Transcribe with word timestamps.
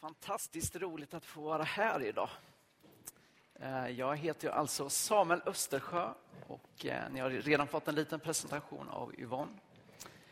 Fantastiskt 0.00 0.76
roligt 0.76 1.14
att 1.14 1.24
få 1.24 1.40
vara 1.40 1.62
här 1.62 2.02
idag. 2.02 2.28
Eh, 3.54 3.88
jag 3.88 4.16
heter 4.16 4.48
alltså 4.48 4.90
Samuel 4.90 5.42
Östersjö 5.46 6.12
och 6.46 6.86
eh, 6.86 7.10
ni 7.10 7.20
har 7.20 7.30
redan 7.30 7.66
fått 7.66 7.88
en 7.88 7.94
liten 7.94 8.20
presentation 8.20 8.88
av 8.88 9.14
Yvonne. 9.20 9.52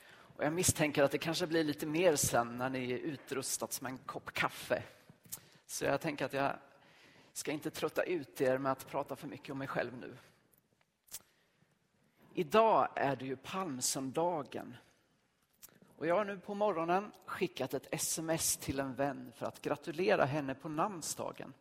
Och 0.08 0.44
jag 0.44 0.52
misstänker 0.52 1.02
att 1.02 1.10
det 1.10 1.18
kanske 1.18 1.46
blir 1.46 1.64
lite 1.64 1.86
mer 1.86 2.16
sen 2.16 2.58
när 2.58 2.70
ni 2.70 2.92
är 2.92 2.98
utrustats 2.98 3.80
med 3.80 3.92
en 3.92 3.98
kopp 3.98 4.32
kaffe. 4.32 4.82
Så 5.66 5.84
jag 5.84 6.00
tänker 6.00 6.24
att 6.24 6.32
jag 6.32 6.52
ska 7.32 7.52
inte 7.52 7.70
trötta 7.70 8.02
ut 8.02 8.40
er 8.40 8.58
med 8.58 8.72
att 8.72 8.88
prata 8.88 9.16
för 9.16 9.28
mycket 9.28 9.50
om 9.50 9.58
mig 9.58 9.68
själv 9.68 9.98
nu. 10.00 10.16
Idag 12.34 12.88
är 12.94 13.16
det 13.16 13.24
ju 13.24 13.36
palmsöndagen 13.36 14.76
och 15.98 16.06
jag 16.06 16.14
har 16.14 16.24
nu 16.24 16.38
på 16.38 16.54
morgonen 16.54 17.12
skickat 17.26 17.74
ett 17.74 17.88
sms 17.90 18.56
till 18.56 18.80
en 18.80 18.94
vän 18.94 19.32
för 19.36 19.46
att 19.46 19.62
gratulera 19.62 20.24
henne 20.24 20.54
på 20.54 20.68
namnsdagen. 20.68 21.52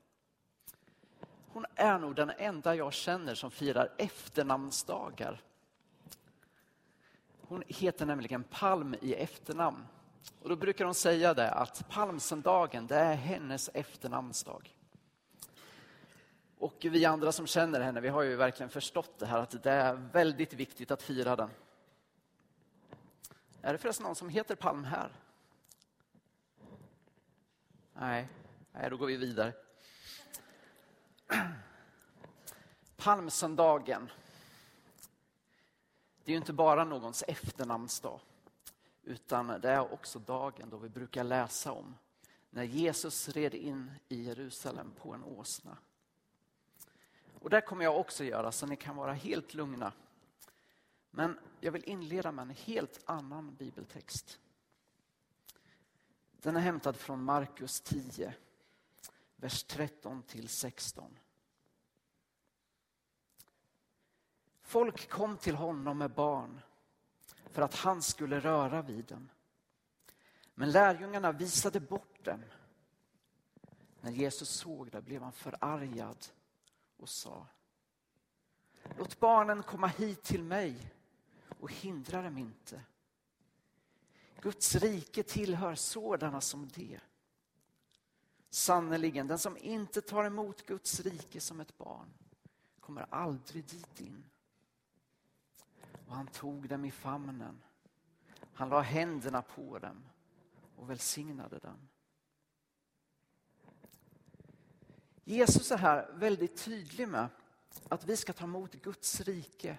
Hon 1.48 1.66
är 1.76 2.00
nog 2.00 2.16
den 2.16 2.32
enda 2.38 2.76
jag 2.76 2.94
känner 2.94 3.36
som 3.36 3.52
firar 3.52 3.90
efternamnsdagar. 3.98 5.42
Hon 7.42 7.64
heter 7.68 8.06
nämligen 8.06 8.44
Palm 8.44 8.96
i 9.02 9.14
efternamn. 9.14 9.86
Och 10.42 10.50
då 10.50 10.56
brukar 10.56 10.86
hon 10.86 10.94
säga 10.94 11.34
det 11.34 11.52
att 11.52 11.90
palmsöndagen, 11.90 12.88
det 12.88 12.96
är 12.96 13.16
hennes 13.16 13.70
efternamnsdag. 13.74 14.76
Och 16.58 16.76
vi 16.80 17.06
andra 17.06 17.32
som 17.32 17.48
känner 17.48 17.80
henne, 17.80 18.02
vi 18.02 18.08
har 18.10 18.22
ju 18.22 18.36
verkligen 18.36 18.70
förstått 18.70 19.20
det 19.20 19.26
här 19.26 19.40
att 19.40 19.64
det 19.64 19.72
är 19.72 19.94
väldigt 19.94 20.54
viktigt 20.54 20.92
att 20.92 21.02
fira 21.02 21.36
den. 21.36 21.50
Är 23.66 23.74
det 23.74 23.78
förresten 23.78 24.04
någon 24.04 24.16
som 24.16 24.30
heter 24.30 24.56
Palm 24.56 24.84
här? 24.84 25.12
Nej, 27.94 28.28
Nej 28.72 28.90
då 28.90 28.98
går 28.98 29.08
vi 29.08 29.18
vidare. 29.18 29.54
Palmsöndagen. 32.96 34.12
Det 36.24 36.32
är 36.32 36.34
ju 36.34 36.38
inte 36.38 36.54
bara 36.54 36.84
någons 36.84 37.24
efternamnsdag, 37.28 38.20
utan 39.04 39.48
det 39.48 39.70
är 39.70 39.94
också 39.94 40.20
dagen 40.20 40.70
då 40.70 40.78
vi 40.78 40.90
brukar 40.90 41.24
läsa 41.24 41.72
om 41.72 41.96
när 42.50 42.64
Jesus 42.64 43.30
red 43.30 43.54
in 43.54 43.92
i 44.10 44.24
Jerusalem 44.24 44.92
på 45.02 45.14
en 45.14 45.24
åsna. 45.24 45.78
Och 47.40 47.50
det 47.50 47.62
kommer 47.62 47.84
jag 47.84 48.00
också 48.00 48.24
göra, 48.24 48.52
så 48.52 48.66
ni 48.66 48.76
kan 48.76 48.96
vara 48.96 49.14
helt 49.14 49.54
lugna. 49.54 49.94
Men 51.16 51.40
jag 51.60 51.72
vill 51.72 51.84
inleda 51.84 52.32
med 52.32 52.44
en 52.44 52.50
helt 52.50 53.04
annan 53.06 53.56
bibeltext. 53.56 54.40
Den 56.32 56.56
är 56.56 56.60
hämtad 56.60 56.96
från 56.96 57.24
Markus 57.24 57.82
10, 57.82 58.34
vers 59.36 59.64
13 59.64 60.24
till 60.24 60.50
16. 60.50 61.18
Folk 64.62 65.10
kom 65.10 65.38
till 65.38 65.56
honom 65.56 65.98
med 65.98 66.12
barn 66.12 66.62
för 67.52 67.62
att 67.62 67.76
han 67.76 68.02
skulle 68.02 68.40
röra 68.40 68.82
vid 68.82 69.06
dem. 69.06 69.30
Men 70.54 70.72
lärjungarna 70.72 71.32
visade 71.32 71.80
bort 71.80 72.26
dem. 72.26 72.44
När 74.02 74.12
Jesus 74.12 74.50
såg 74.50 74.92
det 74.92 75.02
blev 75.02 75.22
han 75.22 75.32
förargad 75.32 76.26
och 76.98 77.10
sa 77.10 77.48
Låt 78.98 79.20
barnen 79.20 79.64
komma 79.64 79.88
hit 79.88 80.24
till 80.24 80.44
mig 80.44 80.95
och 81.60 81.72
hindra 81.72 82.22
dem 82.22 82.38
inte. 82.38 82.82
Guds 84.42 84.76
rike 84.76 85.24
tillhör 85.24 85.76
sådana 85.76 86.42
som 86.42 86.68
det. 86.68 87.00
Sannerligen, 88.50 89.28
den 89.28 89.40
som 89.40 89.58
inte 89.58 90.02
tar 90.02 90.24
emot 90.24 90.66
Guds 90.66 91.00
rike 91.00 91.42
som 91.42 91.60
ett 91.60 91.78
barn 91.78 92.14
kommer 92.80 93.06
aldrig 93.10 93.66
dit 93.66 94.02
in. 94.02 94.24
Och 96.08 96.16
han 96.16 96.28
tog 96.28 96.70
dem 96.70 96.86
i 96.86 96.92
famnen. 96.92 97.62
Han 98.54 98.70
la 98.70 98.82
händerna 98.82 99.42
på 99.42 99.80
dem 99.80 100.04
och 100.76 100.90
välsignade 100.90 101.60
dem. 101.60 101.88
Jesus 105.24 105.72
är 105.72 105.78
här 105.78 106.12
väldigt 106.14 106.58
tydlig 106.58 107.08
med 107.08 107.30
att 107.90 108.06
vi 108.06 108.18
ska 108.18 108.34
ta 108.34 108.44
emot 108.44 108.74
Guds 108.74 109.22
rike 109.22 109.78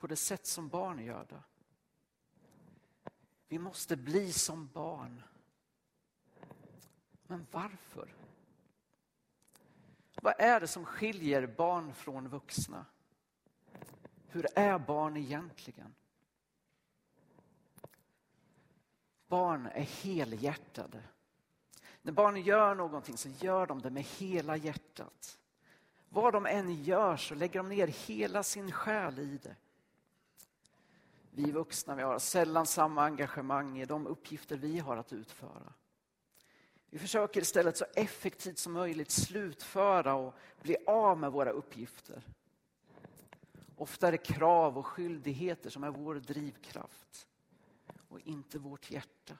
på 0.00 0.06
det 0.06 0.16
sätt 0.16 0.46
som 0.46 0.68
barn 0.68 1.04
gör 1.04 1.26
det. 1.28 1.42
Vi 3.48 3.58
måste 3.58 3.96
bli 3.96 4.32
som 4.32 4.68
barn. 4.72 5.22
Men 7.22 7.46
varför? 7.50 8.14
Vad 10.22 10.34
är 10.38 10.60
det 10.60 10.66
som 10.66 10.84
skiljer 10.84 11.46
barn 11.46 11.94
från 11.94 12.28
vuxna? 12.28 12.86
Hur 14.28 14.46
är 14.54 14.78
barn 14.78 15.16
egentligen? 15.16 15.94
Barn 19.28 19.66
är 19.66 19.82
helhjärtade. 19.82 21.02
När 22.02 22.12
barn 22.12 22.42
gör 22.42 22.74
någonting 22.74 23.16
så 23.16 23.28
gör 23.28 23.66
de 23.66 23.82
det 23.82 23.90
med 23.90 24.04
hela 24.04 24.56
hjärtat. 24.56 25.38
Vad 26.08 26.32
de 26.32 26.46
än 26.46 26.82
gör 26.82 27.16
så 27.16 27.34
lägger 27.34 27.60
de 27.60 27.68
ner 27.68 27.86
hela 27.86 28.42
sin 28.42 28.72
själ 28.72 29.18
i 29.18 29.38
det. 29.42 29.56
Vi 31.30 31.50
vuxna 31.50 31.94
vi 31.94 32.02
har 32.02 32.18
sällan 32.18 32.66
samma 32.66 33.04
engagemang 33.04 33.78
i 33.78 33.84
de 33.84 34.06
uppgifter 34.06 34.56
vi 34.56 34.78
har 34.78 34.96
att 34.96 35.12
utföra. 35.12 35.72
Vi 36.90 36.98
försöker 36.98 37.40
istället 37.40 37.76
så 37.76 37.84
effektivt 37.94 38.58
som 38.58 38.72
möjligt 38.72 39.10
slutföra 39.10 40.14
och 40.14 40.34
bli 40.62 40.76
av 40.86 41.18
med 41.18 41.32
våra 41.32 41.50
uppgifter. 41.50 42.22
Ofta 43.76 44.08
är 44.08 44.12
det 44.12 44.18
krav 44.18 44.78
och 44.78 44.86
skyldigheter 44.86 45.70
som 45.70 45.84
är 45.84 45.90
vår 45.90 46.14
drivkraft 46.14 47.28
och 48.08 48.20
inte 48.20 48.58
vårt 48.58 48.90
hjärta. 48.90 49.36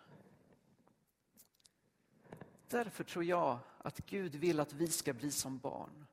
Därför 2.68 3.04
tror 3.04 3.24
jag 3.24 3.58
att 3.78 4.06
Gud 4.06 4.34
vill 4.34 4.60
att 4.60 4.72
vi 4.72 4.86
ska 4.86 5.12
bli 5.12 5.30
som 5.30 5.58
barn. 5.58 6.06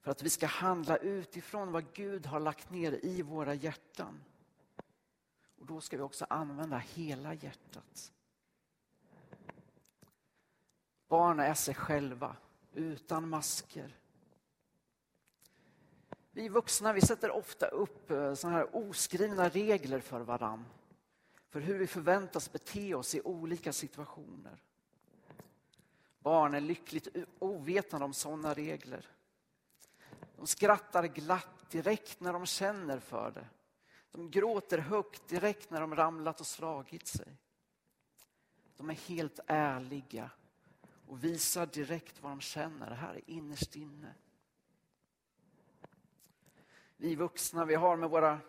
För 0.00 0.10
att 0.10 0.22
vi 0.22 0.30
ska 0.30 0.46
handla 0.46 0.96
utifrån 0.96 1.72
vad 1.72 1.92
Gud 1.92 2.26
har 2.26 2.40
lagt 2.40 2.70
ner 2.70 3.04
i 3.04 3.22
våra 3.22 3.54
hjärtan. 3.54 4.24
Och 5.64 5.68
då 5.68 5.80
ska 5.80 5.96
vi 5.96 6.02
också 6.02 6.26
använda 6.30 6.78
hela 6.78 7.34
hjärtat. 7.34 8.12
Barn 11.08 11.40
är 11.40 11.54
sig 11.54 11.74
själva, 11.74 12.36
utan 12.72 13.28
masker. 13.28 13.96
Vi 16.30 16.48
vuxna 16.48 16.92
vi 16.92 17.00
sätter 17.00 17.30
ofta 17.30 17.66
upp 17.66 18.10
eh, 18.10 18.34
såna 18.34 18.52
här 18.52 18.76
oskrivna 18.76 19.48
regler 19.48 20.00
för 20.00 20.20
varann. 20.20 20.64
För 21.48 21.60
hur 21.60 21.78
vi 21.78 21.86
förväntas 21.86 22.52
bete 22.52 22.94
oss 22.94 23.14
i 23.14 23.20
olika 23.20 23.72
situationer. 23.72 24.62
Barn 26.18 26.54
är 26.54 26.60
lyckligt 26.60 27.08
ovetande 27.38 28.04
om 28.04 28.12
sådana 28.12 28.54
regler. 28.54 29.06
De 30.36 30.46
skrattar 30.46 31.04
glatt 31.04 31.70
direkt 31.70 32.20
när 32.20 32.32
de 32.32 32.46
känner 32.46 32.98
för 32.98 33.30
det. 33.30 33.46
De 34.14 34.30
gråter 34.30 34.78
högt 34.78 35.28
direkt 35.28 35.70
när 35.70 35.80
de 35.80 35.96
ramlat 35.96 36.40
och 36.40 36.46
slagit 36.46 37.06
sig. 37.06 37.36
De 38.76 38.90
är 38.90 38.94
helt 38.94 39.40
ärliga 39.46 40.30
och 41.06 41.24
visar 41.24 41.66
direkt 41.66 42.22
vad 42.22 42.32
de 42.32 42.40
känner 42.40 42.90
här 42.90 43.20
innerst 43.26 43.76
inne. 43.76 44.14
Vi 46.96 47.14
vuxna 47.14 47.64
vi 47.64 47.74
har 47.74 47.96
med 47.96 48.10
våra 48.10 48.40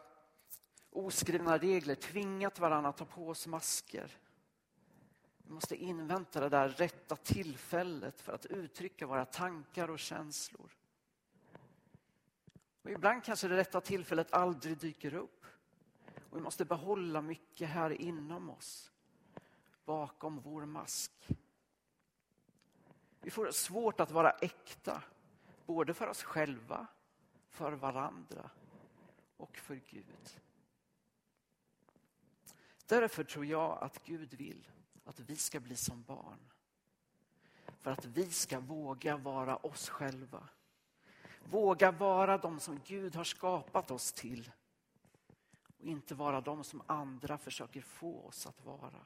oskrivna 0.90 1.58
regler 1.58 1.96
tvingat 1.96 2.59
varandra 2.59 2.90
att 2.90 2.97
ta 2.97 3.06
på 3.06 3.29
oss 3.29 3.47
masker. 3.47 4.17
Vi 5.38 5.53
måste 5.53 5.76
invänta 5.76 6.40
det 6.40 6.50
där 6.50 6.70
rätta 6.70 7.16
tillfället 7.16 8.22
för 8.22 8.34
att 8.34 8.46
uttrycka 8.46 9.08
våra 9.08 9.26
tankar 9.26 9.90
och 9.90 10.00
känslor. 10.00 10.72
Och 12.82 12.91
ibland 12.91 13.23
kanske 13.23 13.47
det 13.47 13.58
rätta 13.58 13.82
tillfället 13.82 14.34
aldrig 14.34 14.78
dyker 14.78 15.14
upp. 15.14 15.46
Och 16.35 16.40
vi 16.40 16.43
måste 16.43 16.66
behålla 16.66 17.22
mycket 17.22 17.70
här 17.70 18.02
inom 18.02 18.49
oss, 18.49 18.91
bakom 19.85 20.40
vår 20.40 20.66
mask. 20.66 21.11
Vi 23.22 23.29
får 23.29 23.52
svårt 23.52 23.99
att 23.99 24.11
vara 24.11 24.32
äkta, 24.32 25.03
både 25.66 25.93
för 25.93 26.08
oss 26.08 26.23
själva, 26.23 26.87
för 27.49 27.72
varandra 27.72 28.49
och 29.37 29.58
för 29.58 29.76
Gud. 29.76 30.41
Därför 32.85 33.23
tror 33.23 33.46
jag 33.46 33.84
att 33.84 34.03
Gud 34.03 34.34
vill 34.34 34.67
att 35.05 35.20
vi 35.20 35.35
ska 35.35 35.59
bli 35.59 35.76
som 35.76 36.03
barn. 36.03 36.52
För 37.78 37.91
att 37.91 38.05
vi 38.05 38.31
ska 38.31 38.59
våga 38.59 39.17
vara 39.17 39.55
oss 39.55 39.90
själva. 39.90 40.49
Våga 41.43 41.91
vara 41.91 42.38
de 42.38 42.59
som 42.59 42.79
Gud 42.85 43.16
har 43.16 43.23
skapat 43.23 43.91
oss 43.91 44.14
till 44.14 44.52
och 45.85 45.91
inte 45.91 46.16
vara 46.16 46.41
de 46.41 46.64
som 46.64 46.82
andra 46.87 47.37
försöker 47.37 47.82
få 47.82 48.22
oss 48.22 48.47
att 48.47 48.66
vara. 48.66 49.05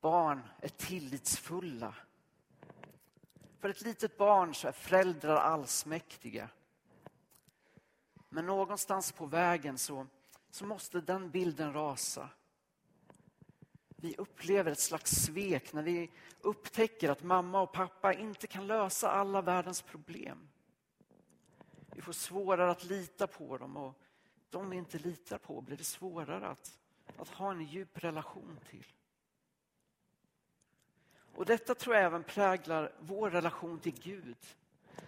Barn 0.00 0.42
är 0.58 0.68
tillitsfulla. 0.68 1.94
För 3.58 3.68
ett 3.68 3.80
litet 3.80 4.16
barn 4.16 4.54
så 4.54 4.68
är 4.68 4.72
föräldrar 4.72 5.36
allsmäktiga. 5.36 6.48
Men 8.28 8.46
någonstans 8.46 9.12
på 9.12 9.26
vägen 9.26 9.78
så, 9.78 10.06
så 10.50 10.66
måste 10.66 11.00
den 11.00 11.30
bilden 11.30 11.72
rasa. 11.72 12.28
Vi 13.88 14.14
upplever 14.18 14.72
ett 14.72 14.80
slags 14.80 15.10
svek 15.10 15.72
när 15.72 15.82
vi 15.82 16.10
upptäcker 16.40 17.10
att 17.10 17.22
mamma 17.22 17.60
och 17.60 17.72
pappa 17.72 18.12
inte 18.12 18.46
kan 18.46 18.66
lösa 18.66 19.10
alla 19.10 19.42
världens 19.42 19.82
problem. 19.82 20.48
Vi 22.02 22.04
får 22.04 22.12
svårare 22.12 22.70
att 22.70 22.84
lita 22.84 23.26
på 23.26 23.58
dem 23.58 23.76
och 23.76 23.98
de 24.50 24.70
vi 24.70 24.76
inte 24.76 24.98
litar 24.98 25.38
på 25.38 25.60
blir 25.60 25.76
det 25.76 25.84
svårare 25.84 26.46
att, 26.46 26.78
att 27.16 27.28
ha 27.28 27.50
en 27.50 27.62
djup 27.62 28.04
relation 28.04 28.58
till. 28.70 28.86
Och 31.34 31.46
detta 31.46 31.74
tror 31.74 31.96
jag 31.96 32.04
även 32.04 32.22
präglar 32.22 32.92
vår 33.00 33.30
relation 33.30 33.78
till 33.80 34.00
Gud 34.00 34.36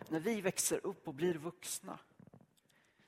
när 0.09 0.21
vi 0.21 0.41
växer 0.41 0.87
upp 0.87 1.09
och 1.09 1.15
blir 1.15 1.35
vuxna. 1.35 1.99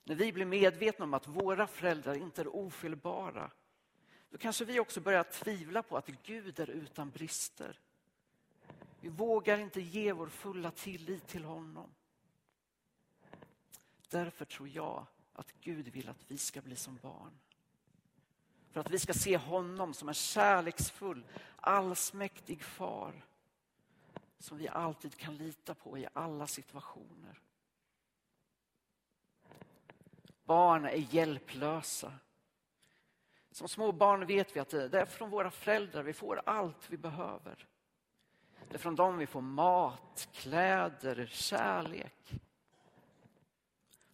När 0.04 0.14
vi 0.14 0.32
blir 0.32 0.46
medvetna 0.46 1.04
om 1.04 1.14
att 1.14 1.28
våra 1.28 1.66
föräldrar 1.66 2.14
inte 2.14 2.42
är 2.42 2.56
ofelbara 2.56 3.50
då 4.30 4.38
kanske 4.38 4.64
vi 4.64 4.80
också 4.80 5.00
börjar 5.00 5.24
tvivla 5.24 5.82
på 5.82 5.96
att 5.96 6.06
Gud 6.22 6.60
är 6.60 6.70
utan 6.70 7.10
brister. 7.10 7.80
Vi 9.00 9.08
vågar 9.08 9.58
inte 9.58 9.80
ge 9.80 10.12
vår 10.12 10.28
fulla 10.28 10.70
tillit 10.70 11.26
till 11.26 11.44
honom. 11.44 11.90
Därför 14.08 14.44
tror 14.44 14.68
jag 14.68 15.06
att 15.32 15.52
Gud 15.60 15.88
vill 15.88 16.08
att 16.08 16.24
vi 16.28 16.38
ska 16.38 16.60
bli 16.60 16.76
som 16.76 16.96
barn. 17.02 17.38
För 18.70 18.80
att 18.80 18.90
vi 18.90 18.98
ska 18.98 19.12
se 19.12 19.36
honom 19.36 19.94
som 19.94 20.08
en 20.08 20.14
kärleksfull, 20.14 21.24
allsmäktig 21.56 22.62
far 22.62 23.24
som 24.38 24.58
vi 24.58 24.68
alltid 24.68 25.16
kan 25.16 25.36
lita 25.36 25.74
på 25.74 25.98
i 25.98 26.06
alla 26.12 26.46
situationer. 26.46 27.40
Barn 30.44 30.84
är 30.84 31.14
hjälplösa. 31.14 32.12
Som 33.50 33.68
små 33.68 33.92
barn 33.92 34.26
vet 34.26 34.56
vi 34.56 34.60
att 34.60 34.68
det 34.68 35.00
är 35.00 35.06
från 35.06 35.30
våra 35.30 35.50
föräldrar 35.50 36.02
vi 36.02 36.12
får 36.12 36.42
allt 36.46 36.90
vi 36.90 36.96
behöver. 36.96 37.66
Det 38.68 38.74
är 38.74 38.78
från 38.78 38.96
dem 38.96 39.18
vi 39.18 39.26
får 39.26 39.40
mat, 39.40 40.28
kläder, 40.32 41.26
kärlek. 41.26 42.34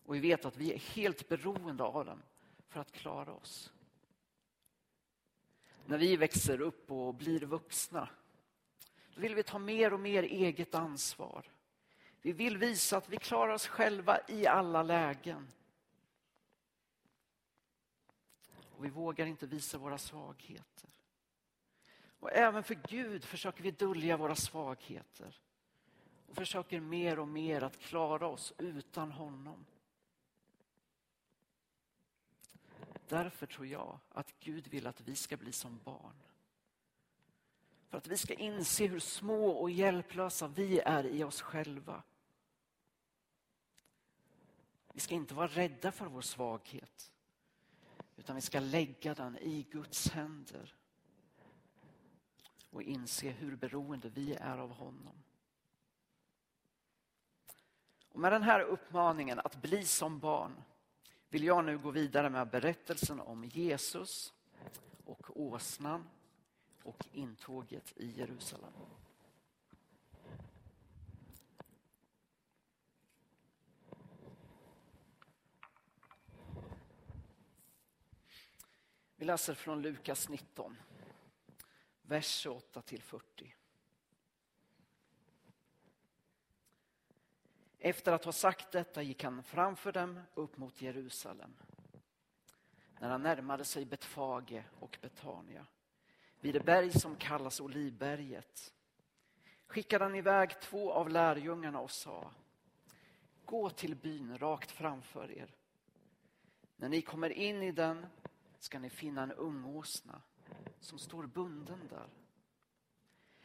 Och 0.05 0.15
vi 0.15 0.21
vet 0.21 0.45
att 0.45 0.57
vi 0.57 0.73
är 0.73 0.79
helt 0.79 1.29
beroende 1.29 1.85
av 1.85 2.05
dem 2.05 2.23
för 2.69 2.81
att 2.81 2.93
klara 2.93 3.33
oss. 3.33 3.73
När 5.87 5.99
vi 5.99 6.17
växer 6.17 6.61
upp 6.61 6.91
och 6.91 7.15
blir 7.15 7.41
vuxna 7.41 8.09
då 9.15 9.21
vill 9.21 9.35
vi 9.35 9.43
ta 9.43 9.59
mer 9.59 9.93
och 9.93 10.01
mer 10.01 10.23
eget 10.23 10.75
ansvar. 10.75 11.45
Vi 12.23 12.33
vill 12.33 12.59
visa 12.59 12.97
att 12.97 13.09
vi 13.09 13.17
klarar 13.17 13.53
oss 13.53 13.67
själva 13.67 14.21
i 14.29 14.47
alla 14.47 14.83
lägen. 14.83 15.49
Och 18.71 18.85
vi 18.85 18.89
vågar 18.89 19.27
inte 19.27 19.47
visa 19.47 19.79
våra 19.79 19.99
svagheter. 19.99 20.91
Och 22.21 22.33
även 22.33 22.63
för 22.63 22.75
Gud 22.75 23.25
försöker 23.25 23.63
vi 23.63 23.71
dölja 23.71 24.17
våra 24.17 24.35
svagheter 24.35 25.41
och 26.27 26.37
försöker 26.37 26.81
mer 26.81 27.19
och 27.19 27.29
mer 27.29 27.63
att 27.63 27.79
klara 27.79 28.27
oss 28.27 28.53
utan 28.59 29.13
honom. 29.13 29.67
Därför 33.13 33.47
tror 33.47 33.67
jag 33.67 33.99
att 34.09 34.35
Gud 34.41 34.69
vill 34.69 34.87
att 34.87 35.01
vi 35.01 35.17
ska 35.17 35.37
bli 35.37 35.53
som 35.53 35.81
barn. 35.85 36.23
För 37.89 37.99
att 37.99 38.07
vi 38.07 38.17
ska 38.17 38.35
inse 38.35 38.87
hur 38.87 38.99
små 38.99 39.49
och 39.49 39.71
hjälplösa 39.71 40.49
vi 40.49 40.81
är 40.81 41.07
i 41.07 41.25
oss 41.25 41.43
själva. 41.43 42.03
Vi 44.93 45.01
ska 45.01 45.15
inte 45.15 45.35
vara 45.35 45.47
rädda 45.47 45.93
för 45.93 46.07
vår 46.07 46.21
svaghet. 46.21 47.13
Utan 48.17 48.37
vi 48.37 48.43
ska 48.43 48.61
lägga 48.61 49.15
den 49.15 49.39
i 49.39 49.67
Guds 49.71 50.11
händer. 50.11 50.75
Och 52.71 52.83
inse 52.83 53.31
hur 53.31 53.57
beroende 53.57 54.09
vi 54.09 54.35
är 54.35 54.59
av 54.59 54.71
honom. 54.71 55.23
Och 58.09 58.21
med 58.21 58.33
den 58.33 58.43
här 58.43 58.61
uppmaningen 58.61 59.39
att 59.39 59.63
bli 59.63 59.85
som 59.85 60.19
barn 60.19 60.63
vill 61.33 61.45
jag 61.45 61.65
nu 61.65 61.79
gå 61.79 61.91
vidare 61.91 62.31
med 62.31 62.49
berättelsen 62.49 63.21
om 63.21 63.45
Jesus 63.45 64.33
och 65.05 65.41
åsnan 65.41 66.09
och 66.83 67.07
intåget 67.13 67.93
i 67.97 68.07
Jerusalem. 68.11 68.73
Vi 79.17 79.25
läser 79.25 79.55
från 79.55 79.83
Lukas 79.83 80.29
19, 80.29 80.77
vers 82.03 82.27
28 82.27 82.83
till 82.83 83.03
40. 83.03 83.55
Efter 87.85 88.13
att 88.13 88.25
ha 88.25 88.33
sagt 88.33 88.73
detta 88.73 89.03
gick 89.03 89.25
han 89.25 89.43
framför 89.43 89.93
dem 89.93 90.21
upp 90.35 90.57
mot 90.57 90.83
Jerusalem. 90.83 91.55
När 93.01 93.09
han 93.09 93.23
närmade 93.23 93.65
sig 93.65 93.85
Betfage 93.85 94.63
och 94.81 94.99
Betania, 95.01 95.67
vid 96.41 96.55
det 96.55 96.61
berg 96.61 96.93
som 96.93 97.17
kallas 97.17 97.61
Olivberget, 97.61 98.73
skickade 99.67 100.05
han 100.05 100.15
iväg 100.15 100.61
två 100.61 100.93
av 100.93 101.11
lärjungarna 101.11 101.81
och 101.81 101.91
sa 101.91 102.31
Gå 103.45 103.71
till 103.71 103.95
byn 103.97 104.39
rakt 104.39 104.71
framför 104.71 105.31
er. 105.31 105.55
När 106.77 106.89
ni 106.89 107.03
kommer 107.03 107.31
in 107.31 107.63
i 107.63 107.73
den 107.73 108.07
ska 108.59 108.79
ni 108.79 108.91
finna 108.91 109.23
en 109.23 109.33
ungåsna 109.33 110.23
som 110.81 110.99
står 110.99 111.27
bunden 111.27 111.89
där. 111.91 112.09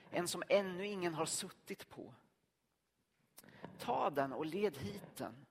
En 0.09 0.27
som 0.27 0.43
ännu 0.49 0.87
ingen 0.87 1.13
har 1.13 1.25
suttit 1.25 1.89
på. 1.89 2.13
Ta 3.79 4.09
den 4.09 4.33
och 4.33 4.45
led 4.45 4.77
hit 4.77 5.15
den. 5.17 5.45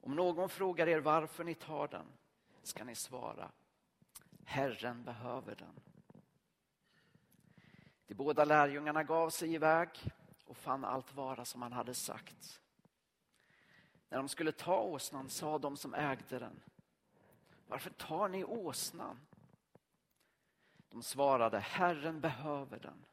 Om 0.00 0.16
någon 0.16 0.48
frågar 0.48 0.86
er 0.86 1.00
varför 1.00 1.44
ni 1.44 1.54
tar 1.54 1.88
den 1.88 2.06
ska 2.62 2.84
ni 2.84 2.94
svara 2.94 3.50
Herren 4.44 5.04
behöver 5.04 5.54
den. 5.54 5.80
De 8.06 8.14
båda 8.14 8.44
lärjungarna 8.44 9.04
gav 9.04 9.30
sig 9.30 9.54
iväg 9.54 9.88
och 10.44 10.56
fann 10.56 10.84
allt 10.84 11.14
vara 11.14 11.44
som 11.44 11.62
han 11.62 11.72
hade 11.72 11.94
sagt. 11.94 12.60
När 14.08 14.18
de 14.18 14.28
skulle 14.28 14.52
ta 14.52 14.80
åsnan 14.80 15.30
sa 15.30 15.58
de 15.58 15.76
som 15.76 15.94
ägde 15.94 16.38
den 16.38 16.60
Varför 17.66 17.90
tar 17.90 18.28
ni 18.28 18.44
åsnan? 18.44 19.20
De 20.88 21.02
svarade 21.02 21.58
Herren 21.58 22.20
behöver 22.20 22.78
den. 22.78 23.04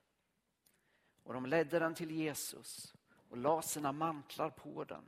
Och 1.24 1.34
de 1.34 1.46
ledde 1.46 1.80
den 1.80 1.96
till 1.96 2.12
Jesus 2.12 2.96
och 3.32 3.38
la 3.38 3.62
sina 3.62 3.92
mantlar 3.92 4.50
på 4.50 4.84
den 4.84 5.04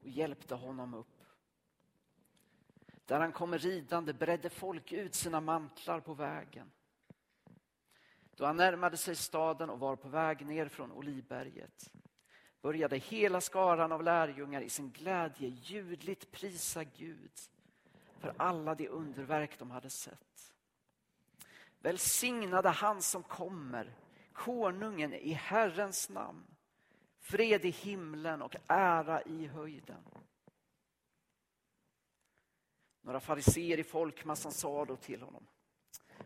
och 0.00 0.08
hjälpte 0.08 0.54
honom 0.54 0.94
upp. 0.94 1.24
Där 3.04 3.20
han 3.20 3.32
kom 3.32 3.58
ridande 3.58 4.12
bredde 4.12 4.50
folk 4.50 4.92
ut 4.92 5.14
sina 5.14 5.40
mantlar 5.40 6.00
på 6.00 6.14
vägen. 6.14 6.70
Då 8.36 8.46
han 8.46 8.56
närmade 8.56 8.96
sig 8.96 9.16
staden 9.16 9.70
och 9.70 9.78
var 9.78 9.96
på 9.96 10.08
väg 10.08 10.46
ner 10.46 10.68
från 10.68 10.92
Olivberget 10.92 11.92
började 12.62 12.96
hela 12.96 13.40
skaran 13.40 13.92
av 13.92 14.02
lärjungar 14.02 14.60
i 14.60 14.70
sin 14.70 14.90
glädje 14.90 15.48
ljudligt 15.48 16.32
prisa 16.32 16.84
Gud 16.84 17.32
för 18.18 18.34
alla 18.36 18.74
de 18.74 18.88
underverk 18.88 19.58
de 19.58 19.70
hade 19.70 19.90
sett. 19.90 20.52
Välsignade 21.80 22.68
han 22.68 23.02
som 23.02 23.22
kommer, 23.22 23.96
konungen 24.32 25.12
i 25.12 25.32
Herrens 25.32 26.08
namn. 26.08 26.55
Fred 27.26 27.64
i 27.64 27.70
himlen 27.70 28.42
och 28.42 28.56
ära 28.66 29.22
i 29.22 29.46
höjden. 29.46 30.04
Några 33.00 33.20
fariseer 33.20 33.78
i 33.78 33.84
folkmassan 33.84 34.52
sa 34.52 34.84
då 34.84 34.96
till 34.96 35.22
honom. 35.22 35.46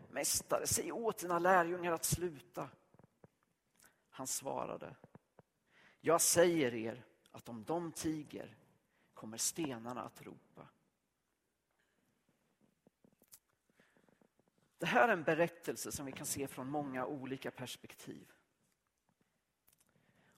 Mästare, 0.09 0.67
säg 0.67 0.91
åt 0.91 1.17
dina 1.17 1.39
lärjungar 1.39 1.91
att 1.91 2.03
sluta. 2.03 2.69
Han 4.09 4.27
svarade. 4.27 4.95
Jag 6.01 6.21
säger 6.21 6.73
er 6.73 7.03
att 7.31 7.49
om 7.49 7.63
de 7.63 7.91
tiger 7.91 8.57
kommer 9.13 9.37
stenarna 9.37 10.01
att 10.01 10.21
ropa. 10.21 10.67
Det 14.77 14.85
här 14.85 15.09
är 15.09 15.13
en 15.13 15.23
berättelse 15.23 15.91
som 15.91 16.05
vi 16.05 16.11
kan 16.11 16.25
se 16.25 16.47
från 16.47 16.69
många 16.69 17.05
olika 17.05 17.51
perspektiv. 17.51 18.31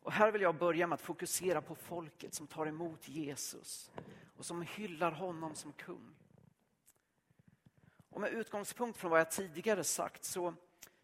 Och 0.04 0.12
här 0.12 0.32
vill 0.32 0.42
jag 0.42 0.56
börja 0.56 0.88
med 0.88 0.94
att 0.94 1.02
fokusera 1.02 1.62
på 1.62 1.76
folket 1.76 2.34
som 2.34 2.48
tar 2.48 2.66
emot 2.66 3.08
Jesus 3.08 3.92
och 4.38 4.46
som 4.46 4.62
hyllar 4.62 5.12
honom 5.12 5.56
som 5.56 5.74
kung. 5.74 6.16
Och 8.10 8.22
med 8.22 8.32
utgångspunkt 8.32 8.98
från 9.00 9.12
vad 9.12 9.20
jag 9.20 9.32
tidigare 9.32 9.84
sagt 9.84 10.24
så, 10.24 10.54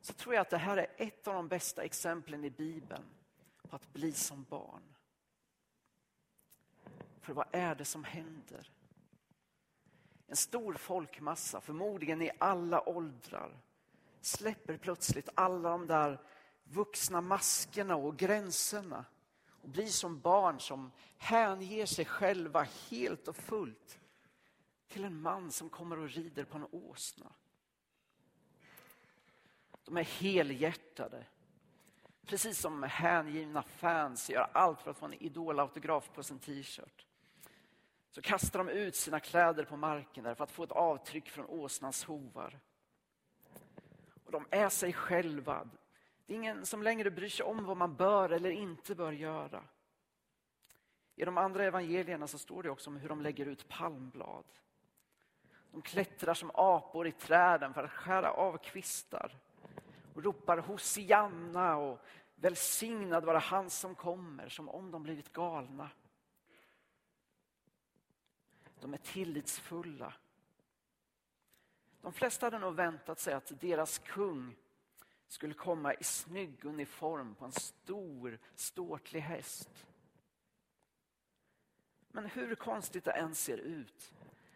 så 0.02 0.14
tror 0.14 0.36
jag 0.36 0.42
att 0.42 0.50
det 0.50 0.58
här 0.58 0.78
är 0.78 0.88
ett 0.98 1.28
av 1.28 1.34
de 1.34 1.48
bästa 1.48 1.84
exemplen 1.84 2.46
i 2.46 2.50
Bibeln 2.50 3.06
på 3.70 3.76
att 3.76 3.94
bli 3.94 4.12
som 4.12 4.46
barn. 4.50 4.96
För 7.22 7.34
vad 7.34 7.48
är 7.52 7.76
det 7.76 7.86
som 7.86 8.04
händer? 8.04 8.72
En 10.28 10.36
stor 10.36 10.74
folkmassa, 10.74 11.62
förmodligen 11.62 12.22
i 12.22 12.32
alla 12.40 12.90
åldrar, 12.90 13.58
släpper 14.22 14.78
plötsligt 14.78 15.30
alla 15.36 15.70
de 15.70 15.88
där 15.88 16.20
vuxna 16.70 17.22
maskerna 17.22 17.96
och 17.96 18.18
gränserna 18.18 19.06
och 19.62 19.70
blir 19.70 19.88
som 19.88 20.20
barn 20.20 20.60
som 20.60 20.92
hänger 21.18 21.86
sig 21.86 22.06
själva 22.06 22.68
helt 22.90 23.28
och 23.28 23.36
fullt 23.36 24.00
till 24.88 25.04
en 25.04 25.22
man 25.22 25.52
som 25.52 25.70
kommer 25.70 26.00
och 26.00 26.10
rider 26.10 26.44
på 26.44 26.58
en 26.58 26.68
åsna. 26.72 27.32
De 29.86 29.98
är 29.98 30.04
helhjärtade. 30.04 31.26
Precis 32.26 32.60
som 32.60 32.84
hängivna 32.84 33.62
fans 33.62 34.30
gör 34.30 34.50
allt 34.54 34.82
för 34.82 34.92
att 34.92 34.98
få 34.98 35.06
en 35.06 35.14
idolautograf 35.14 36.10
på 36.14 36.24
sin 36.24 36.40
t-shirt. 36.40 37.06
Så 38.12 38.22
kastar 38.22 38.60
de 38.60 38.70
ut 38.70 38.96
sina 38.96 39.20
kläder 39.20 39.64
på 39.64 39.78
marken 39.78 40.24
där 40.24 40.36
för 40.36 40.44
att 40.44 40.52
få 40.52 40.64
ett 40.64 40.72
avtryck 40.72 41.30
från 41.30 41.46
åsnans 41.46 42.04
hovar. 42.04 42.60
Och 44.26 44.32
de 44.32 44.46
är 44.50 44.70
sig 44.70 44.94
själva. 44.94 45.70
Det 46.30 46.34
är 46.34 46.38
ingen 46.38 46.66
som 46.66 46.84
längre 46.84 47.12
bryr 47.12 47.30
sig 47.30 47.46
om 47.46 47.66
vad 47.66 47.78
man 47.78 47.96
bör 47.96 48.30
eller 48.30 48.50
inte 48.50 48.96
bör 48.96 49.12
göra. 49.12 49.64
I 51.16 51.26
de 51.26 51.38
andra 51.38 51.66
evangelierna 51.66 52.28
så 52.28 52.38
står 52.38 52.64
det 52.64 52.70
också 52.70 52.90
om 52.90 52.98
hur 52.98 53.10
de 53.10 53.22
lägger 53.22 53.46
ut 53.46 53.68
palmblad. 53.68 54.46
De 55.72 55.82
klättrar 55.82 56.34
som 56.34 56.52
apor 56.54 57.08
i 57.08 57.12
träden 57.12 57.74
för 57.74 57.84
att 57.84 57.92
skära 57.92 58.32
av 58.32 58.58
kvistar 58.58 59.38
och 60.16 60.24
ropar 60.24 60.58
Hosianna 60.58 61.78
och 61.78 62.00
välsignad 62.36 63.26
vara 63.26 63.40
han 63.40 63.70
som 63.70 63.96
kommer, 63.96 64.50
som 64.50 64.70
om 64.70 64.92
de 64.92 65.04
blivit 65.04 65.34
galna. 65.34 65.90
De 68.80 68.94
är 68.94 68.98
tillitsfulla. 68.98 70.14
De 72.02 72.14
flesta 72.14 72.46
hade 72.46 72.60
nog 72.60 72.76
väntat 72.76 73.20
sig 73.20 73.34
att 73.34 73.62
deras 73.62 74.00
kung 74.00 74.56
skulle 75.30 75.54
komma 75.54 75.94
i 75.94 76.04
snygg 76.04 76.66
uniform 76.66 77.36
på 77.36 77.46
en 77.46 77.52
stor, 77.52 78.40
ståtlig 78.56 79.22
häst. 79.22 79.86
Men 82.12 82.26
hur 82.26 82.56
konstigt 82.56 83.06
det 83.06 83.12
än 83.12 83.36
ser 83.36 83.58
ut, 83.58 84.14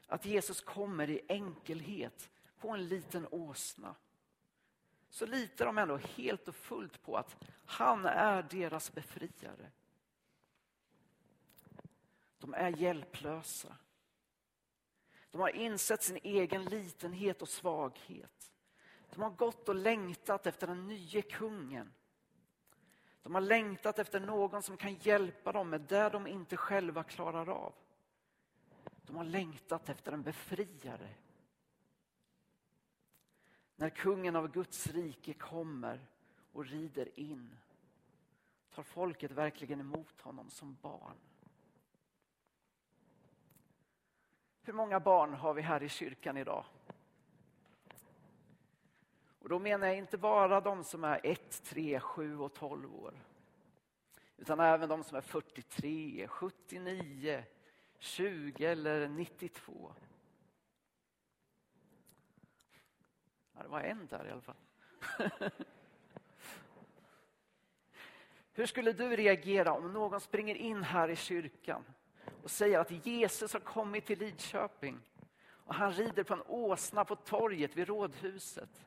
att 0.08 0.25
Jesus 0.25 0.62
kommer 0.62 1.10
i 1.10 1.22
enkelhet 1.30 2.30
på 2.60 2.70
en 2.70 2.88
liten 2.88 3.27
åsna, 3.32 3.96
så 5.10 5.25
litar 5.25 5.65
de 5.65 5.77
ändå 5.77 5.98
helt 5.98 6.48
och 6.48 6.56
fullt 6.56 7.01
på 7.01 7.18
att 7.18 7.44
han 7.65 8.06
är 8.06 8.44
deras 8.44 8.92
befriare. 8.92 9.72
De 12.39 12.53
är 12.53 12.77
hjälplösa. 12.77 13.77
De 15.32 15.42
har 15.42 15.50
insett 15.50 16.03
sin 16.03 16.20
egen 16.24 16.65
litenhet 16.65 17.42
och 17.42 17.50
svaghet. 17.50 18.53
De 19.15 19.22
har 19.22 19.29
gått 19.29 19.70
och 19.70 19.75
längtat 19.75 20.48
efter 20.48 20.67
den 20.67 20.88
nye 20.88 21.22
kungen. 21.22 21.93
De 23.24 23.34
har 23.34 23.41
längtat 23.41 24.00
efter 24.00 24.20
någon 24.20 24.63
som 24.63 24.77
kan 24.77 24.93
hjälpa 24.93 25.51
dem 25.51 25.70
med 25.70 25.82
det 25.82 26.10
de 26.10 26.27
inte 26.27 26.58
själva 26.58 27.03
klarar 27.03 27.50
av. 27.50 27.74
De 29.05 29.15
har 29.15 29.24
längtat 29.24 29.89
efter 29.89 30.12
en 30.12 30.24
befriare. 30.24 31.10
När 33.75 33.89
kungen 33.89 34.36
av 34.36 34.51
Guds 34.51 34.88
rike 34.88 35.34
kommer 35.34 36.08
och 36.51 36.65
rider 36.65 37.20
in 37.20 37.58
tar 38.70 38.84
folket 38.84 39.32
verkligen 39.32 39.79
emot 39.79 40.22
honom 40.22 40.50
som 40.50 40.77
barn. 40.82 41.17
Hur 44.62 44.74
många 44.74 45.00
barn 45.00 45.34
har 45.34 45.53
vi 45.53 45.62
här 45.62 45.84
i 45.84 45.89
kyrkan 45.89 46.38
idag? 46.38 46.65
Och 49.44 49.50
då 49.50 49.60
menar 49.60 49.88
jag 49.88 49.98
inte 49.98 50.18
bara 50.18 50.62
de 50.62 50.84
som 50.84 51.04
är 51.04 51.20
1, 51.24 51.64
3, 51.64 52.00
7 52.00 52.38
och 52.38 52.54
12 52.54 52.96
år. 52.96 53.14
Utan 54.38 54.60
även 54.60 54.90
de 54.90 55.04
som 55.04 55.18
är 55.18 55.22
43, 55.22 56.28
79, 56.28 57.44
20 58.00 58.66
eller 58.66 59.08
92. 59.08 59.94
Ja, 63.54 63.64
det 63.64 63.70
var 63.70 63.82
en 63.82 64.08
där 64.08 64.28
i 64.28 64.32
alla 64.32 64.42
fall. 64.42 64.56
Hur 68.54 68.66
skulle 68.66 68.94
du 68.94 69.16
reagera 69.16 69.74
om 69.74 69.94
någon 69.94 70.22
springer 70.22 70.56
in 70.56 70.84
här 70.84 71.10
i 71.10 71.16
kyrkan 71.16 71.84
och 72.44 72.52
säger 72.52 72.80
att 72.80 73.06
Jesus 73.06 73.54
har 73.54 73.60
kommit 73.60 74.06
till 74.06 74.20
Lidköping 74.20 75.00
och 75.46 75.76
han 75.76 75.94
rider 75.94 76.24
på 76.24 76.34
en 76.34 76.44
åsna 76.48 77.06
på 77.06 77.16
torget 77.16 77.76
vid 77.76 77.88
rådhuset? 77.88 78.86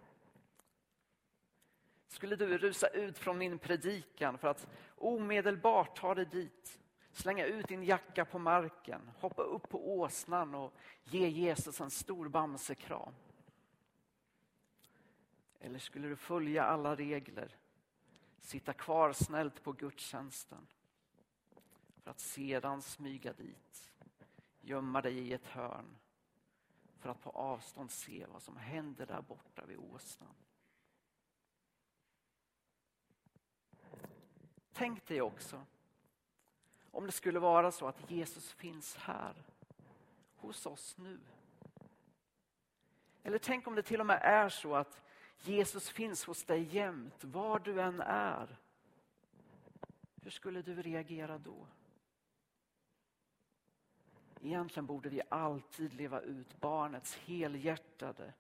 Skulle 2.07 2.37
du 2.37 2.59
rusa 2.59 2.89
ut 2.89 3.19
från 3.19 3.39
min 3.39 3.59
predikan 3.59 4.39
för 4.39 4.49
att 4.49 4.69
omedelbart 4.97 5.99
ta 5.99 6.15
dig 6.15 6.27
dit, 6.27 6.81
slänga 7.13 7.47
ut 7.47 7.69
din 7.69 7.83
jacka 7.83 8.25
på 8.25 8.39
marken, 8.39 9.11
hoppa 9.21 9.43
upp 9.43 9.69
på 9.69 9.99
åsnan 9.99 10.55
och 10.55 10.75
ge 11.05 11.29
Jesus 11.29 11.81
en 11.81 11.91
stor 11.91 12.29
bamsekram? 12.29 13.15
Eller 15.61 15.79
skulle 15.79 16.09
du 16.09 16.17
följa 16.17 16.65
alla 16.65 16.97
regler, 16.97 17.57
sitta 18.41 18.73
kvar 18.73 19.13
snällt 19.13 19.63
på 19.63 19.73
gudstjänsten 19.73 20.67
för 22.03 22.11
att 22.11 22.21
sedan 22.21 22.83
smyga 22.83 23.33
dit, 23.33 23.93
gömma 24.61 25.03
dig 25.03 25.19
i 25.19 25.33
ett 25.33 25.47
hörn 25.47 25.97
för 26.99 27.09
att 27.11 27.23
på 27.23 27.31
avstånd 27.31 27.91
se 27.91 28.27
vad 28.33 28.43
som 28.43 28.57
händer 28.57 29.07
där 29.07 29.23
borta 29.23 29.67
vid 29.67 29.79
åsnan? 29.79 30.35
Tänk 34.77 35.07
dig 35.07 35.23
också 35.23 35.63
om 36.91 37.07
det 37.07 37.13
skulle 37.13 37.39
vara 37.39 37.73
så 37.73 37.89
att 37.89 38.11
Jesus 38.11 38.53
finns 38.53 38.97
här 38.97 39.35
hos 40.37 40.67
oss 40.67 40.97
nu. 40.99 41.19
Eller 43.23 43.39
tänk 43.39 43.67
om 43.67 43.75
det 43.75 43.83
till 43.83 44.01
och 44.01 44.07
med 44.07 44.21
är 44.23 44.49
så 44.49 44.75
att 44.75 45.03
Jesus 45.43 45.91
finns 45.91 46.25
hos 46.25 46.45
dig 46.45 46.63
jämt, 46.63 47.25
var 47.25 47.59
du 47.59 47.81
än 47.81 48.01
är. 48.01 48.57
Hur 50.23 50.31
skulle 50.31 50.63
du 50.63 50.83
reagera 50.83 51.39
då? 51.39 51.67
Egentligen 54.43 54.87
borde 54.87 55.09
vi 55.09 55.23
alltid 55.29 55.95
leva 55.95 56.21
ut 56.21 56.61
barnets 56.61 57.17
helhjärtade, 57.17 58.33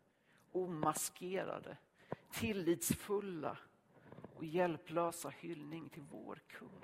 omaskerade, 0.53 1.77
tillitsfulla 2.31 3.59
och 4.37 4.45
hjälplösa 4.45 5.29
hyllning 5.29 5.89
till 5.89 6.03
vår 6.03 6.43
kung. 6.47 6.83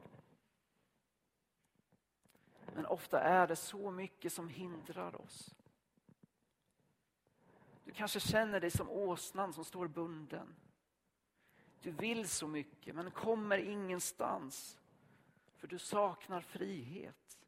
Men 2.75 2.87
ofta 2.87 3.21
är 3.21 3.47
det 3.47 3.57
så 3.57 3.91
mycket 3.91 4.33
som 4.33 4.49
hindrar 4.49 5.21
oss. 5.21 5.55
Du 7.85 7.93
kanske 7.93 8.21
känner 8.21 8.61
dig 8.61 8.71
som 8.71 8.91
åsnan 8.91 9.53
som 9.53 9.65
står 9.65 9.89
bunden. 9.89 10.55
Du 11.81 11.91
vill 11.91 12.29
så 12.29 12.47
mycket 12.47 12.95
men 12.95 13.11
kommer 13.11 13.59
ingenstans 13.59 14.79
för 15.57 15.67
du 15.67 15.79
saknar 15.79 16.41
frihet. 16.41 17.39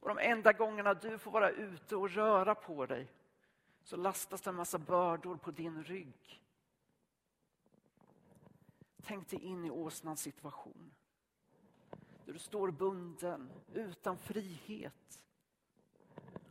Och 0.00 0.08
de 0.08 0.18
enda 0.18 0.52
gångerna 0.52 0.94
du 0.94 1.18
får 1.18 1.30
vara 1.30 1.50
ute 1.50 1.96
och 1.96 2.10
röra 2.10 2.54
på 2.54 2.86
dig 2.86 3.12
så 3.82 3.96
lastas 3.96 4.40
det 4.40 4.50
en 4.50 4.56
massa 4.56 4.78
bördor 4.78 5.36
på 5.36 5.50
din 5.50 5.84
rygg. 5.84 6.42
Tänk 9.04 9.28
dig 9.28 9.40
in 9.42 9.64
i 9.64 9.70
åsnans 9.70 10.20
situation. 10.20 10.94
Där 12.24 12.32
du 12.32 12.38
står 12.38 12.70
bunden, 12.70 13.50
utan 13.74 14.18
frihet. 14.18 15.24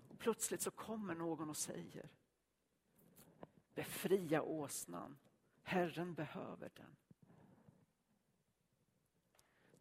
Och 0.10 0.20
plötsligt 0.20 0.62
så 0.62 0.72
kommer 0.72 1.16
någon 1.16 1.50
och 1.50 1.58
säger 1.58 2.10
Befria 3.74 4.42
åsnan. 4.42 5.18
Herren 5.64 6.14
behöver 6.14 6.72
den. 6.76 6.96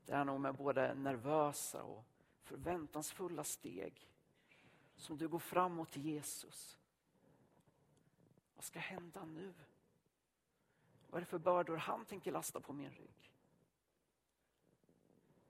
Det 0.05 0.13
är 0.13 0.25
nog 0.25 0.41
med 0.41 0.55
både 0.55 0.95
nervösa 0.95 1.83
och 1.83 2.05
förväntansfulla 2.43 3.45
steg 3.45 4.11
som 4.97 5.19
du 5.19 5.29
går 5.29 5.39
framåt 5.39 5.91
till 5.91 6.05
Jesus. 6.05 6.79
Vad 8.55 8.65
ska 8.65 8.79
hända 8.79 9.25
nu? 9.25 9.55
Vad 11.11 11.17
är 11.17 11.21
det 11.21 11.27
för 11.27 11.39
bördor 11.39 11.77
han 11.77 12.05
tänker 12.05 12.33
lasta 12.33 12.61
på 12.61 12.73
min 12.73 12.91
rygg? 12.91 13.33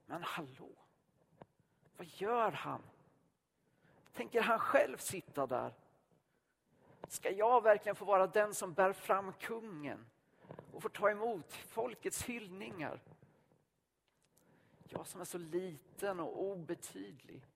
Men 0.06 0.22
hallå, 0.22 0.70
vad 1.96 2.06
gör 2.06 2.52
han? 2.52 2.82
Tänker 4.12 4.42
han 4.42 4.58
själv 4.58 4.96
sitta 4.96 5.46
där 5.46 5.74
Ska 7.08 7.30
jag 7.30 7.62
verkligen 7.62 7.96
få 7.96 8.04
vara 8.04 8.26
den 8.26 8.54
som 8.54 8.72
bär 8.72 8.92
fram 8.92 9.32
kungen 9.32 10.06
och 10.72 10.82
får 10.82 10.88
ta 10.88 11.10
emot 11.10 11.52
folkets 11.52 12.22
hyllningar. 12.22 13.00
Jag 14.88 15.06
som 15.06 15.20
är 15.20 15.24
så 15.24 15.38
liten 15.38 16.20
och 16.20 16.42
obetydlig 16.42 17.46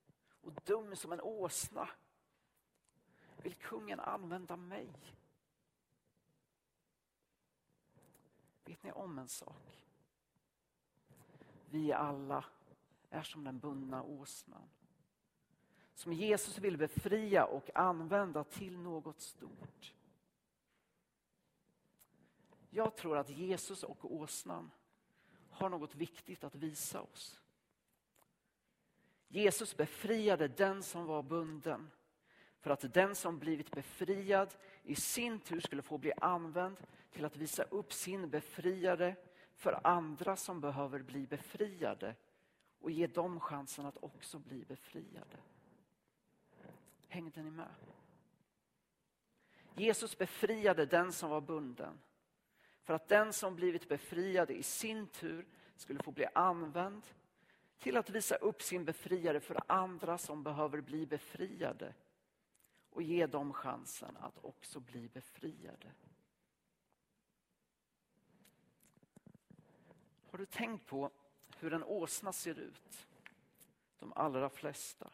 och 0.42 0.52
dum 0.52 0.96
som 0.96 1.12
en 1.12 1.20
åsna. 1.20 1.88
Vill 3.42 3.54
kungen 3.54 4.00
använda 4.00 4.56
mig? 4.56 4.88
Vet 8.64 8.82
ni 8.82 8.92
om 8.92 9.18
en 9.18 9.28
sak? 9.28 9.86
Vi 11.70 11.92
alla 11.92 12.44
är 13.10 13.22
som 13.22 13.44
den 13.44 13.58
bundna 13.58 14.02
åsnan. 14.02 14.68
Som 15.94 16.12
Jesus 16.12 16.58
vill 16.58 16.76
befria 16.76 17.44
och 17.44 17.70
använda 17.74 18.44
till 18.44 18.78
något 18.78 19.20
stort. 19.20 19.94
Jag 22.70 22.96
tror 22.96 23.18
att 23.18 23.30
Jesus 23.30 23.82
och 23.82 24.14
åsnan 24.14 24.70
har 25.50 25.68
något 25.68 25.94
viktigt 25.94 26.44
att 26.44 26.54
visa 26.54 27.00
oss. 27.00 27.40
Jesus 29.28 29.76
befriade 29.76 30.48
den 30.48 30.82
som 30.82 31.06
var 31.06 31.22
bunden 31.22 31.90
för 32.60 32.70
att 32.70 32.94
den 32.94 33.14
som 33.14 33.38
blivit 33.38 33.70
befriad 33.70 34.54
i 34.82 34.94
sin 34.94 35.40
tur 35.40 35.60
skulle 35.60 35.82
få 35.82 35.98
bli 35.98 36.12
använd 36.16 36.76
till 37.14 37.24
att 37.24 37.36
visa 37.36 37.62
upp 37.62 37.92
sin 37.92 38.30
befriare 38.30 39.16
för 39.54 39.80
andra 39.86 40.36
som 40.36 40.60
behöver 40.60 41.02
bli 41.02 41.26
befriade 41.26 42.14
och 42.78 42.90
ge 42.90 43.06
dem 43.06 43.40
chansen 43.40 43.86
att 43.86 44.02
också 44.02 44.38
bli 44.38 44.64
befriade. 44.64 45.36
Hängde 47.08 47.42
ni 47.42 47.50
med? 47.50 47.74
Jesus 49.76 50.18
befriade 50.18 50.86
den 50.86 51.12
som 51.12 51.30
var 51.30 51.40
bunden 51.40 52.00
för 52.82 52.94
att 52.94 53.08
den 53.08 53.32
som 53.32 53.56
blivit 53.56 53.88
befriad 53.88 54.50
i 54.50 54.62
sin 54.62 55.06
tur 55.06 55.46
skulle 55.76 56.02
få 56.02 56.10
bli 56.10 56.26
använd 56.34 57.02
till 57.78 57.96
att 57.96 58.10
visa 58.10 58.34
upp 58.34 58.62
sin 58.62 58.84
befriare 58.84 59.40
för 59.40 59.60
andra 59.66 60.18
som 60.18 60.42
behöver 60.42 60.80
bli 60.80 61.06
befriade 61.06 61.94
och 62.90 63.02
ge 63.02 63.26
dem 63.26 63.52
chansen 63.52 64.16
att 64.16 64.44
också 64.44 64.80
bli 64.80 65.08
befriade. 65.08 65.92
Har 70.34 70.38
du 70.38 70.46
tänkt 70.46 70.86
på 70.86 71.10
hur 71.58 71.72
en 71.72 71.84
åsna 71.84 72.32
ser 72.32 72.58
ut? 72.58 73.06
De 73.98 74.12
allra 74.12 74.48
flesta. 74.48 75.10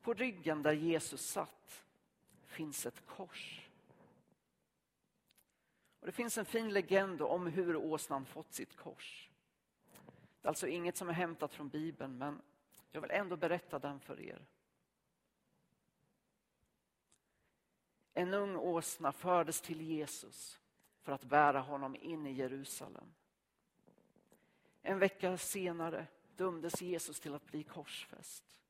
På 0.00 0.14
ryggen 0.14 0.62
där 0.62 0.72
Jesus 0.72 1.26
satt 1.26 1.84
finns 2.44 2.86
ett 2.86 3.06
kors. 3.06 3.68
Och 6.00 6.06
Det 6.06 6.12
finns 6.12 6.38
en 6.38 6.44
fin 6.44 6.72
legend 6.72 7.22
om 7.22 7.46
hur 7.46 7.76
åsnan 7.76 8.26
fått 8.26 8.52
sitt 8.52 8.76
kors. 8.76 9.30
Det 10.40 10.46
är 10.46 10.48
alltså 10.48 10.66
inget 10.66 10.96
som 10.96 11.08
är 11.08 11.12
hämtat 11.12 11.54
från 11.54 11.68
Bibeln, 11.68 12.18
men 12.18 12.42
jag 12.90 13.00
vill 13.00 13.10
ändå 13.10 13.36
berätta 13.36 13.78
den 13.78 14.00
för 14.00 14.20
er. 14.20 14.46
En 18.14 18.34
ung 18.34 18.56
åsna 18.56 19.12
fördes 19.12 19.60
till 19.60 19.80
Jesus 19.80 20.60
för 21.08 21.14
att 21.14 21.24
bära 21.24 21.60
honom 21.60 21.96
in 21.96 22.26
i 22.26 22.32
Jerusalem. 22.32 23.12
En 24.82 24.98
vecka 24.98 25.36
senare 25.36 26.06
dömdes 26.36 26.82
Jesus 26.82 27.20
till 27.20 27.34
att 27.34 27.46
bli 27.46 27.62
korsfäst. 27.62 28.60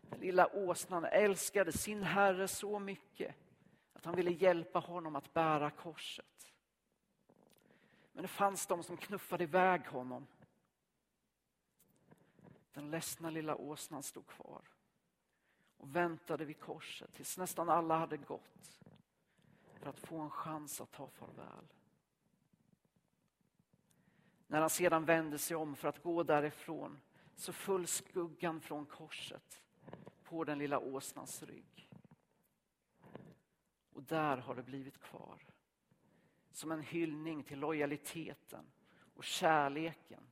Den 0.00 0.20
lilla 0.20 0.46
åsnan 0.46 1.04
älskade 1.04 1.72
sin 1.72 2.02
herre 2.02 2.48
så 2.48 2.78
mycket 2.78 3.34
att 3.92 4.04
han 4.04 4.16
ville 4.16 4.30
hjälpa 4.30 4.78
honom 4.78 5.16
att 5.16 5.32
bära 5.32 5.70
korset. 5.70 6.52
Men 8.12 8.22
det 8.22 8.28
fanns 8.28 8.66
de 8.66 8.82
som 8.82 8.96
knuffade 8.96 9.44
iväg 9.44 9.86
honom. 9.86 10.26
Den 12.72 12.90
ledsna 12.90 13.30
lilla 13.30 13.56
åsnan 13.56 14.02
stod 14.02 14.26
kvar 14.26 14.62
och 15.76 15.96
väntade 15.96 16.44
vid 16.44 16.60
korset 16.60 17.12
tills 17.12 17.38
nästan 17.38 17.68
alla 17.68 17.98
hade 17.98 18.16
gått 18.16 18.80
för 19.78 19.90
att 19.90 20.00
få 20.00 20.20
en 20.20 20.30
chans 20.30 20.80
att 20.80 20.92
ta 20.92 21.08
farväl. 21.08 21.72
När 24.46 24.60
han 24.60 24.70
sedan 24.70 25.04
vände 25.04 25.38
sig 25.38 25.56
om 25.56 25.76
för 25.76 25.88
att 25.88 26.02
gå 26.02 26.22
därifrån 26.22 27.00
så 27.34 27.52
föll 27.52 27.86
skuggan 27.86 28.60
från 28.60 28.86
korset 28.86 29.62
på 30.24 30.44
den 30.44 30.58
lilla 30.58 30.78
åsnans 30.78 31.42
rygg. 31.42 31.88
Och 33.92 34.02
där 34.02 34.36
har 34.36 34.54
det 34.54 34.62
blivit 34.62 34.98
kvar. 35.00 35.42
Som 36.52 36.72
en 36.72 36.82
hyllning 36.82 37.42
till 37.42 37.58
lojaliteten 37.58 38.66
och 39.14 39.24
kärleken 39.24 40.22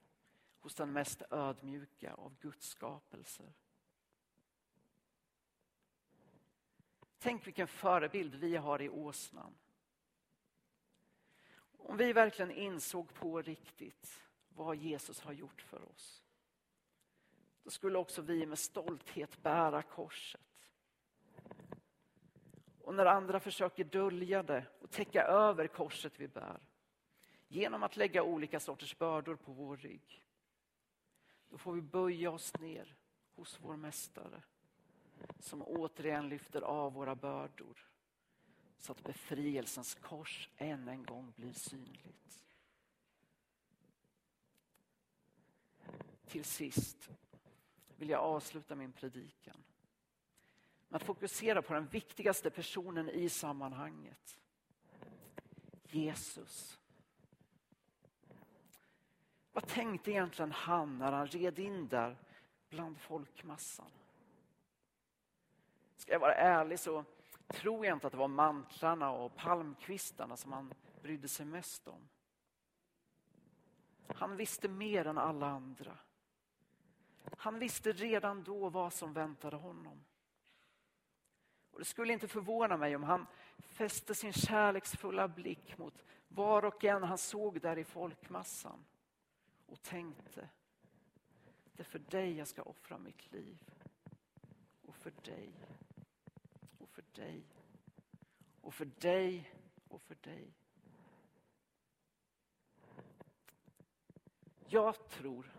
hos 0.61 0.75
den 0.75 0.93
mest 0.93 1.23
ödmjuka 1.31 2.15
av 2.15 2.37
Guds 2.41 2.69
skapelser. 2.69 3.53
Tänk 7.25 7.47
vilken 7.47 7.67
förebild 7.67 8.35
vi 8.35 8.57
har 8.57 8.83
i 8.83 8.89
åsnan. 8.89 9.55
Om 11.79 11.97
vi 11.97 12.13
verkligen 12.13 12.51
insåg 12.51 13.15
på 13.15 13.43
riktigt 13.43 14.23
vad 14.49 14.77
Jesus 14.77 15.21
har 15.21 15.33
gjort 15.33 15.63
för 15.63 15.89
oss. 15.89 16.23
Då 17.63 17.71
skulle 17.71 17.99
också 17.99 18.23
vi 18.23 18.47
med 18.47 18.59
stolthet 18.59 19.43
bära 19.43 19.83
korset. 19.83 20.71
Och 22.81 22.95
när 22.95 23.07
andra 23.07 23.41
försöker 23.41 23.85
dölja 23.85 24.43
det 24.43 24.67
och 24.81 24.91
täcka 24.91 25.23
över 25.23 25.67
korset 25.67 26.21
vi 26.21 26.29
bär 26.29 26.69
genom 27.49 27.83
att 27.83 27.97
lägga 27.97 28.23
olika 28.23 28.61
sorters 28.61 28.99
bördor 28.99 29.37
på 29.37 29.53
vår 29.53 29.77
rygg. 29.77 30.25
Då 31.49 31.59
får 31.59 31.73
vi 31.73 31.81
böja 31.81 32.31
oss 32.31 32.59
ner 32.59 32.97
hos 33.35 33.61
vår 33.61 33.77
mästare 33.77 34.43
som 35.39 35.63
återigen 35.63 36.29
lyfter 36.29 36.63
av 36.63 36.93
våra 36.93 37.15
bördor 37.15 37.89
så 38.79 38.93
att 38.93 39.03
befrielsens 39.03 39.95
kors 39.95 40.49
än 40.57 40.89
en 40.89 41.05
gång 41.05 41.33
blir 41.37 41.53
synligt. 41.53 42.45
Till 46.27 46.45
sist 46.45 47.11
vill 47.97 48.09
jag 48.09 48.21
avsluta 48.21 48.75
min 48.75 48.93
predikan 48.93 49.65
med 50.89 50.97
att 50.97 51.07
fokusera 51.07 51.63
på 51.63 51.75
den 51.75 51.87
viktigaste 51.87 52.51
personen 52.51 53.11
i 53.11 53.29
sammanhanget. 53.29 54.39
Jesus. 55.83 56.81
Vad 59.53 59.69
tänkte 59.69 60.11
egentligen 60.11 60.53
han 60.53 60.99
när 60.99 61.13
han 61.13 61.27
red 61.27 61.59
in 61.59 61.89
där 61.89 62.17
bland 62.69 63.01
folkmassan? 63.01 63.91
Ska 66.05 66.13
jag 66.13 66.21
vara 66.21 66.35
ärlig 66.35 66.79
så 66.79 67.05
tror 67.49 67.87
jag 67.87 67.97
inte 67.97 68.07
att 68.07 68.13
det 68.13 68.19
var 68.19 68.29
mantlarna 68.29 69.11
och 69.11 69.37
palmkvistarna 69.37 70.37
som 70.37 70.53
han 70.53 70.75
brydde 71.03 71.29
sig 71.29 71.47
mest 71.47 71.89
om. 71.89 72.09
Han 74.15 74.37
visste 74.37 74.69
mer 74.69 75.07
än 75.07 75.19
alla 75.19 75.47
andra. 75.47 75.99
Han 77.37 77.59
visste 77.59 77.93
redan 77.93 78.43
då 78.43 78.69
vad 78.69 78.93
som 78.93 79.13
väntade 79.13 79.57
honom. 79.57 80.05
Och 81.71 81.79
Det 81.79 81.85
skulle 81.85 82.13
inte 82.13 82.29
förvåna 82.29 82.77
mig 82.77 82.97
om 82.97 83.03
han 83.03 83.27
fäste 83.59 84.15
sin 84.15 84.33
kärleksfulla 84.33 85.29
blick 85.29 85.79
mot 85.79 86.05
var 86.29 86.65
och 86.65 86.85
en 86.85 87.03
han 87.03 87.19
såg 87.19 87.61
där 87.61 87.79
i 87.79 87.85
folkmassan 87.85 88.85
och 89.67 89.83
tänkte, 89.83 90.49
det 91.73 91.83
är 91.83 91.85
för 91.85 91.99
dig 91.99 92.37
jag 92.37 92.49
ska 92.49 92.63
offra 92.63 92.99
mitt 92.99 93.33
liv 93.33 93.59
och 94.87 94.95
för 94.95 95.13
dig 95.23 95.53
dig 97.15 97.45
och 98.61 98.75
för 98.75 98.85
dig 98.85 99.51
och 99.89 100.03
för 100.03 100.15
dig. 100.15 100.53
Jag 104.67 105.09
tror 105.09 105.53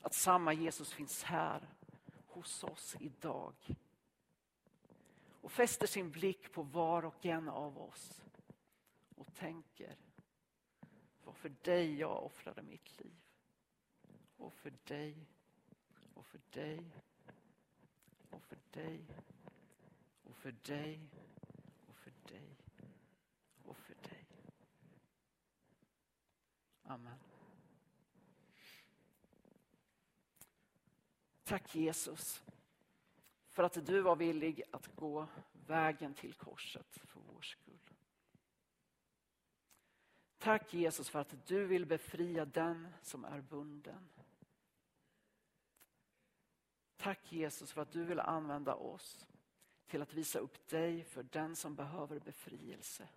att 0.00 0.14
samma 0.14 0.52
Jesus 0.52 0.92
finns 0.92 1.22
här 1.22 1.68
hos 2.26 2.64
oss 2.64 2.96
idag 3.00 3.54
och 5.40 5.52
fäster 5.52 5.86
sin 5.86 6.10
blick 6.10 6.52
på 6.52 6.62
var 6.62 7.04
och 7.04 7.26
en 7.26 7.48
av 7.48 7.78
oss 7.78 8.22
och 9.16 9.34
tänker 9.34 9.96
var 11.24 11.32
för 11.32 11.52
dig 11.62 11.98
jag 11.98 12.24
offrade 12.24 12.62
mitt 12.62 13.00
liv 13.00 13.20
och 14.36 14.52
för 14.52 14.72
dig 14.84 15.26
och 16.14 16.26
för 16.26 16.40
dig 16.50 16.90
och 18.30 18.42
för 18.42 18.58
dig 18.70 19.04
och 19.41 19.41
för 20.42 20.52
dig 20.52 21.00
och 21.86 21.96
för 21.96 22.12
dig 22.28 22.56
och 23.62 23.76
för 23.76 23.94
dig. 23.94 24.26
Amen. 26.82 27.18
Tack 31.44 31.74
Jesus 31.74 32.42
för 33.48 33.62
att 33.62 33.86
du 33.86 34.00
var 34.00 34.16
villig 34.16 34.62
att 34.70 34.96
gå 34.96 35.28
vägen 35.66 36.14
till 36.14 36.34
korset 36.34 36.98
för 37.04 37.20
vår 37.20 37.42
skull. 37.42 37.90
Tack 40.38 40.74
Jesus 40.74 41.08
för 41.08 41.18
att 41.18 41.46
du 41.46 41.66
vill 41.66 41.86
befria 41.86 42.44
den 42.44 42.88
som 43.02 43.24
är 43.24 43.40
bunden. 43.40 44.08
Tack 46.96 47.32
Jesus 47.32 47.72
för 47.72 47.82
att 47.82 47.92
du 47.92 48.04
vill 48.04 48.20
använda 48.20 48.74
oss 48.74 49.26
till 49.92 50.02
att 50.02 50.14
visa 50.14 50.38
upp 50.38 50.68
dig 50.68 51.04
för 51.04 51.22
den 51.22 51.56
som 51.56 51.74
behöver 51.74 52.18
befrielse. 52.20 53.08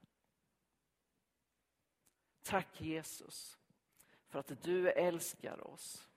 Tack 2.41 2.81
Jesus 2.81 3.57
för 4.27 4.39
att 4.39 4.63
du 4.63 4.89
älskar 4.89 5.67
oss. 5.67 6.07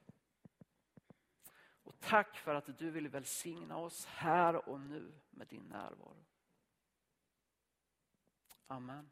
Och 1.83 2.01
tack 2.01 2.37
för 2.37 2.55
att 2.55 2.79
du 2.79 2.91
vill 2.91 3.09
välsigna 3.09 3.77
oss 3.77 4.07
här 4.07 4.69
och 4.69 4.81
nu 4.81 5.13
med 5.31 5.47
din 5.47 5.63
närvaro. 5.63 6.25
Amen. 8.67 9.11